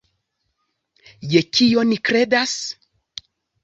[1.35, 2.61] Je kio ni kredas?